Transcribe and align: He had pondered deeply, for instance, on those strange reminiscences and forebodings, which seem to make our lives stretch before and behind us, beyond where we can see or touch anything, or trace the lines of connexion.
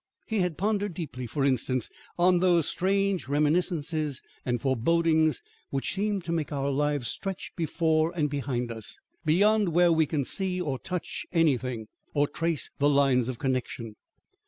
He 0.25 0.39
had 0.39 0.57
pondered 0.57 0.95
deeply, 0.95 1.27
for 1.27 1.45
instance, 1.45 1.87
on 2.17 2.39
those 2.39 2.67
strange 2.67 3.27
reminiscences 3.27 4.19
and 4.43 4.59
forebodings, 4.59 5.43
which 5.69 5.93
seem 5.93 6.23
to 6.23 6.31
make 6.31 6.51
our 6.51 6.71
lives 6.71 7.07
stretch 7.07 7.51
before 7.55 8.11
and 8.15 8.27
behind 8.27 8.71
us, 8.71 8.97
beyond 9.25 9.69
where 9.69 9.91
we 9.91 10.07
can 10.07 10.25
see 10.25 10.59
or 10.59 10.79
touch 10.79 11.27
anything, 11.31 11.87
or 12.15 12.27
trace 12.27 12.71
the 12.79 12.89
lines 12.89 13.29
of 13.29 13.37
connexion. 13.37 13.93